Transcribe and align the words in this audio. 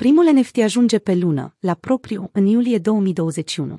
Primul 0.00 0.32
NFT 0.32 0.56
ajunge 0.56 0.98
pe 0.98 1.14
lună, 1.14 1.56
la 1.58 1.74
propriu, 1.74 2.28
în 2.32 2.46
iulie 2.46 2.78
2021. 2.78 3.78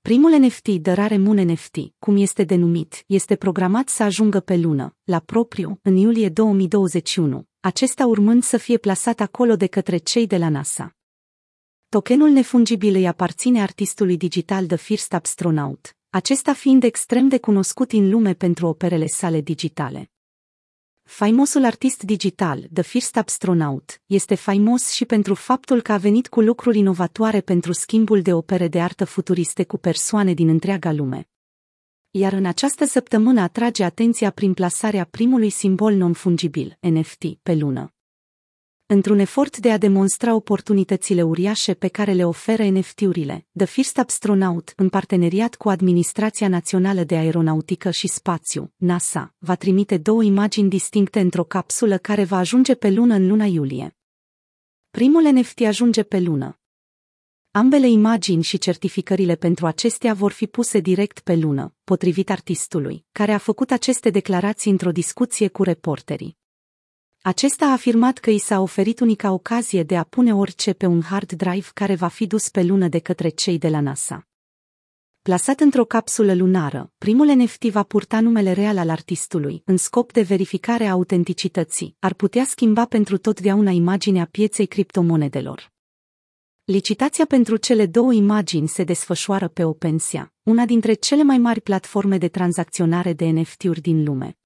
Primul 0.00 0.30
NFT 0.30 0.68
de 0.68 0.92
Rare 0.92 1.16
Moon 1.16 1.40
NFT, 1.40 1.76
cum 1.98 2.16
este 2.16 2.44
denumit, 2.44 3.04
este 3.06 3.36
programat 3.36 3.88
să 3.88 4.02
ajungă 4.02 4.40
pe 4.40 4.56
lună, 4.56 4.96
la 5.04 5.18
propriu, 5.18 5.78
în 5.82 5.96
iulie 5.96 6.28
2021, 6.28 7.46
acesta 7.60 8.06
urmând 8.06 8.42
să 8.42 8.56
fie 8.56 8.78
plasat 8.78 9.20
acolo 9.20 9.56
de 9.56 9.66
către 9.66 9.96
cei 9.96 10.26
de 10.26 10.36
la 10.36 10.48
NASA. 10.48 10.96
Tokenul 11.88 12.28
nefungibil 12.28 12.94
îi 12.94 13.06
aparține 13.06 13.62
artistului 13.62 14.16
digital 14.16 14.66
The 14.66 14.76
First 14.76 15.12
Astronaut, 15.12 15.96
acesta 16.10 16.52
fiind 16.52 16.82
extrem 16.82 17.28
de 17.28 17.38
cunoscut 17.38 17.92
în 17.92 18.10
lume 18.10 18.34
pentru 18.34 18.66
operele 18.66 19.06
sale 19.06 19.40
digitale. 19.40 20.13
Faimosul 21.04 21.64
artist 21.64 22.02
digital, 22.02 22.68
The 22.72 22.82
First 22.82 23.16
Astronaut, 23.16 24.00
este 24.06 24.34
faimos 24.34 24.90
și 24.90 25.04
pentru 25.04 25.34
faptul 25.34 25.82
că 25.82 25.92
a 25.92 25.96
venit 25.96 26.28
cu 26.28 26.40
lucruri 26.40 26.78
inovatoare 26.78 27.40
pentru 27.40 27.72
schimbul 27.72 28.22
de 28.22 28.32
opere 28.32 28.68
de 28.68 28.80
artă 28.80 29.04
futuriste 29.04 29.64
cu 29.64 29.76
persoane 29.76 30.34
din 30.34 30.48
întreaga 30.48 30.92
lume. 30.92 31.28
Iar 32.10 32.32
în 32.32 32.44
această 32.44 32.84
săptămână 32.84 33.40
atrage 33.40 33.84
atenția 33.84 34.30
prin 34.30 34.54
plasarea 34.54 35.04
primului 35.04 35.50
simbol 35.50 35.94
non-fungibil, 35.94 36.78
NFT, 36.80 37.24
pe 37.42 37.54
lună 37.54 37.93
într-un 38.86 39.18
efort 39.18 39.58
de 39.58 39.70
a 39.70 39.78
demonstra 39.78 40.34
oportunitățile 40.34 41.22
uriașe 41.22 41.74
pe 41.74 41.88
care 41.88 42.12
le 42.12 42.24
oferă 42.24 42.64
NFT-urile, 42.64 43.46
The 43.56 43.66
First 43.66 43.98
Astronaut, 43.98 44.72
în 44.76 44.88
parteneriat 44.88 45.54
cu 45.54 45.68
Administrația 45.68 46.48
Națională 46.48 47.04
de 47.04 47.16
Aeronautică 47.16 47.90
și 47.90 48.06
Spațiu, 48.06 48.72
NASA, 48.76 49.34
va 49.38 49.54
trimite 49.54 49.98
două 49.98 50.22
imagini 50.22 50.68
distincte 50.68 51.20
într-o 51.20 51.44
capsulă 51.44 51.98
care 51.98 52.24
va 52.24 52.36
ajunge 52.36 52.74
pe 52.74 52.90
lună 52.90 53.14
în 53.14 53.26
luna 53.26 53.44
iulie. 53.44 53.96
Primul 54.90 55.22
NFT 55.22 55.60
ajunge 55.60 56.02
pe 56.02 56.20
lună. 56.20 56.58
Ambele 57.50 57.88
imagini 57.88 58.42
și 58.42 58.58
certificările 58.58 59.34
pentru 59.34 59.66
acestea 59.66 60.14
vor 60.14 60.32
fi 60.32 60.46
puse 60.46 60.80
direct 60.80 61.20
pe 61.20 61.34
lună, 61.34 61.74
potrivit 61.84 62.30
artistului, 62.30 63.04
care 63.12 63.32
a 63.32 63.38
făcut 63.38 63.70
aceste 63.70 64.10
declarații 64.10 64.70
într-o 64.70 64.92
discuție 64.92 65.48
cu 65.48 65.62
reporterii. 65.62 66.42
Acesta 67.26 67.66
a 67.66 67.72
afirmat 67.72 68.18
că 68.18 68.30
i 68.30 68.38
s-a 68.38 68.60
oferit 68.60 69.00
unica 69.00 69.32
ocazie 69.32 69.82
de 69.82 69.96
a 69.96 70.02
pune 70.02 70.34
orice 70.34 70.72
pe 70.72 70.86
un 70.86 71.02
hard 71.02 71.32
drive 71.32 71.66
care 71.74 71.94
va 71.94 72.08
fi 72.08 72.26
dus 72.26 72.48
pe 72.48 72.62
lună 72.62 72.88
de 72.88 72.98
către 72.98 73.28
cei 73.28 73.58
de 73.58 73.68
la 73.68 73.80
NASA. 73.80 74.26
Plasat 75.22 75.60
într-o 75.60 75.84
capsulă 75.84 76.34
lunară, 76.34 76.92
primul 76.98 77.26
NFT 77.26 77.64
va 77.64 77.82
purta 77.82 78.20
numele 78.20 78.52
real 78.52 78.78
al 78.78 78.90
artistului, 78.90 79.62
în 79.64 79.76
scop 79.76 80.12
de 80.12 80.22
verificare 80.22 80.86
a 80.86 80.90
autenticității, 80.90 81.96
ar 81.98 82.14
putea 82.14 82.44
schimba 82.44 82.86
pentru 82.86 83.16
totdeauna 83.16 83.70
imaginea 83.70 84.28
pieței 84.30 84.66
criptomonedelor. 84.66 85.72
Licitația 86.64 87.24
pentru 87.24 87.56
cele 87.56 87.86
două 87.86 88.12
imagini 88.12 88.68
se 88.68 88.84
desfășoară 88.84 89.48
pe 89.48 89.64
OpenSea, 89.64 90.32
una 90.42 90.64
dintre 90.64 90.92
cele 90.92 91.22
mai 91.22 91.38
mari 91.38 91.60
platforme 91.60 92.18
de 92.18 92.28
tranzacționare 92.28 93.12
de 93.12 93.26
NFT-uri 93.26 93.80
din 93.80 94.04
lume. 94.04 94.38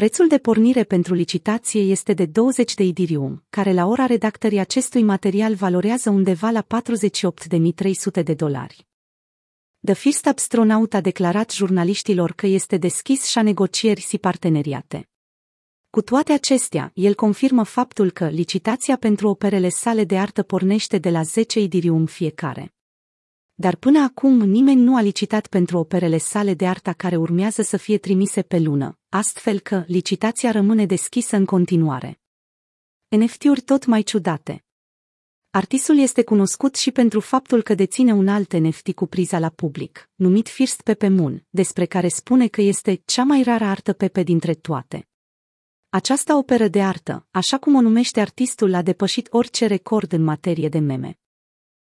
Prețul 0.00 0.28
de 0.28 0.38
pornire 0.38 0.84
pentru 0.84 1.14
licitație 1.14 1.80
este 1.80 2.12
de 2.12 2.26
20 2.26 2.74
de 2.74 2.82
idirium, 2.82 3.44
care 3.50 3.72
la 3.72 3.86
ora 3.86 4.06
redactării 4.06 4.58
acestui 4.58 5.02
material 5.02 5.54
valorează 5.54 6.10
undeva 6.10 6.50
la 6.50 6.66
48.300 8.18 8.24
de 8.24 8.34
dolari. 8.34 8.86
The 9.84 9.94
First 9.94 10.26
Astronaut 10.26 10.94
a 10.94 11.00
declarat 11.00 11.50
jurnaliștilor 11.50 12.32
că 12.32 12.46
este 12.46 12.76
deschis 12.76 13.24
și 13.24 13.38
a 13.38 13.42
negocieri 13.42 14.00
și 14.00 14.18
parteneriate. 14.18 15.08
Cu 15.90 16.02
toate 16.02 16.32
acestea, 16.32 16.90
el 16.94 17.14
confirmă 17.14 17.62
faptul 17.62 18.10
că 18.10 18.28
licitația 18.28 18.96
pentru 18.96 19.28
operele 19.28 19.68
sale 19.68 20.04
de 20.04 20.18
artă 20.18 20.42
pornește 20.42 20.98
de 20.98 21.10
la 21.10 21.22
10 21.22 21.60
idirium 21.60 22.06
fiecare 22.06 22.74
dar 23.54 23.76
până 23.76 23.98
acum 23.98 24.40
nimeni 24.40 24.80
nu 24.80 24.96
a 24.96 25.00
licitat 25.00 25.46
pentru 25.46 25.78
operele 25.78 26.18
sale 26.18 26.54
de 26.54 26.66
artă 26.66 26.92
care 26.92 27.16
urmează 27.16 27.62
să 27.62 27.76
fie 27.76 27.98
trimise 27.98 28.42
pe 28.42 28.58
lună, 28.58 28.98
astfel 29.14 29.60
că 29.60 29.84
licitația 29.86 30.50
rămâne 30.50 30.86
deschisă 30.86 31.36
în 31.36 31.44
continuare. 31.44 32.20
NFT-uri 33.08 33.60
tot 33.60 33.84
mai 33.84 34.02
ciudate. 34.02 34.64
Artistul 35.50 35.98
este 35.98 36.24
cunoscut 36.24 36.74
și 36.74 36.90
pentru 36.90 37.20
faptul 37.20 37.62
că 37.62 37.74
deține 37.74 38.12
un 38.12 38.28
alt 38.28 38.52
NFT 38.52 38.92
cu 38.92 39.06
priza 39.06 39.38
la 39.38 39.48
public, 39.48 40.10
numit 40.14 40.48
First 40.48 40.80
Pepe 40.80 41.08
Moon, 41.08 41.46
despre 41.50 41.86
care 41.86 42.08
spune 42.08 42.48
că 42.48 42.60
este 42.60 43.02
cea 43.04 43.24
mai 43.24 43.42
rară 43.42 43.64
artă 43.64 43.92
Pepe 43.92 44.22
dintre 44.22 44.54
toate. 44.54 45.08
Această 45.88 46.34
operă 46.34 46.68
de 46.68 46.82
artă, 46.82 47.26
așa 47.30 47.58
cum 47.58 47.74
o 47.74 47.80
numește 47.80 48.20
artistul, 48.20 48.74
a 48.74 48.82
depășit 48.82 49.28
orice 49.30 49.66
record 49.66 50.12
în 50.12 50.22
materie 50.22 50.68
de 50.68 50.78
meme. 50.78 51.18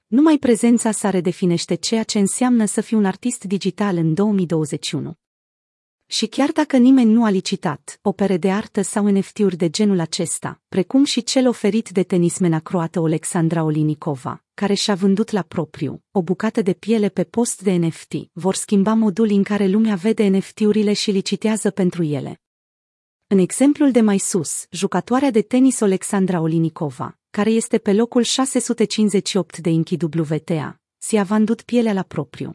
Numai 0.08 0.38
prezența 0.38 0.92
sa 0.92 1.10
redefinește 1.10 1.76
ceea 1.76 2.04
ce 2.04 2.20
înseamnă 2.20 2.66
să 2.66 2.82
fii 2.82 2.98
un 2.98 3.06
artist 3.06 3.44
digital 3.44 3.98
în 3.98 4.14
2021. 4.14 5.18
Și 6.12 6.26
chiar 6.26 6.52
dacă 6.52 6.78
nimeni 6.78 7.12
nu 7.12 7.24
a 7.24 7.30
licitat 7.30 8.00
opere 8.02 8.38
de 8.38 8.52
artă 8.52 8.82
sau 8.82 9.08
NFT-uri 9.08 9.56
de 9.56 9.70
genul 9.70 10.00
acesta, 10.00 10.62
precum 10.68 11.04
și 11.04 11.24
cel 11.24 11.48
oferit 11.48 11.90
de 11.90 12.04
tenismena 12.04 12.60
croată 12.60 13.00
Alexandra 13.00 13.64
Olinikova, 13.64 14.44
care 14.54 14.74
și-a 14.74 14.96
vândut 14.96 15.30
la 15.32 15.42
propriu 15.42 16.04
o 16.12 16.22
bucată 16.22 16.62
de 16.62 16.74
piele 16.74 17.10
pe 17.10 17.24
post 17.24 17.62
de 17.62 17.72
NFT, 17.72 18.14
vor 18.34 18.56
schimba 18.56 18.94
modul 18.94 19.30
în 19.30 19.44
care 19.44 19.68
lumea 19.68 19.96
vede 19.96 20.28
NFT-urile 20.28 20.94
și 20.94 21.12
licitează 21.12 21.70
pentru 21.70 22.04
ele. 22.04 22.42
În 23.28 23.38
exemplul 23.38 23.92
de 23.92 24.02
mai 24.02 24.18
sus, 24.18 24.66
jucătoarea 24.72 25.32
de 25.32 25.42
tenis 25.42 25.82
Alexandra 25.82 26.40
Olinikova, 26.40 27.18
care 27.30 27.50
este 27.50 27.78
pe 27.78 27.94
locul 27.94 28.24
658 28.24 29.58
de 29.58 29.70
Inchi 29.70 29.98
WTA, 30.06 30.82
si-a 30.98 31.24
vândut 31.24 31.62
pielea 31.62 31.94
la 31.94 32.04
propriu. 32.04 32.54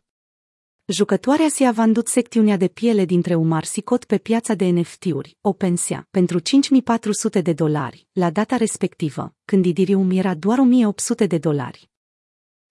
Jucătoarea 0.87 1.49
si-a 1.49 1.73
vândut 1.73 2.09
secțiunea 2.09 2.57
de 2.57 2.69
piele 2.69 3.05
dintre 3.05 3.35
Umar 3.35 3.65
Sicot 3.65 4.05
pe 4.05 4.19
piața 4.19 4.55
de 4.55 4.65
NFT-uri, 4.65 5.37
OpenSea, 5.41 6.07
pentru 6.11 6.39
5400 6.39 7.41
de 7.41 7.53
dolari, 7.53 8.07
la 8.13 8.31
data 8.31 8.57
respectivă, 8.57 9.35
când 9.45 9.65
Idirium 9.65 10.11
era 10.11 10.35
doar 10.35 10.59
1800 10.59 11.27
de 11.27 11.39
dolari. 11.39 11.91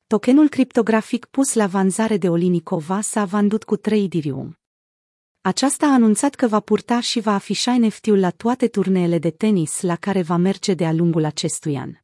Tokenul 0.07 0.49
criptografic 0.49 1.25
pus 1.25 1.53
la 1.53 1.67
vânzare 1.67 2.17
de 2.17 2.29
Olinikova 2.29 3.01
s-a 3.01 3.25
vândut 3.25 3.63
cu 3.63 3.75
3 3.75 4.03
Idirium. 4.03 4.57
Aceasta 5.41 5.85
a 5.85 5.93
anunțat 5.93 6.35
că 6.35 6.47
va 6.47 6.59
purta 6.59 6.99
și 6.99 7.19
va 7.19 7.33
afișa 7.33 7.77
NFT-ul 7.77 8.19
la 8.19 8.29
toate 8.29 8.67
turneele 8.67 9.17
de 9.17 9.29
tenis 9.29 9.81
la 9.81 9.95
care 9.95 10.21
va 10.21 10.37
merge 10.37 10.73
de-a 10.73 10.91
lungul 10.93 11.23
acestui 11.25 11.77
an. 11.77 12.02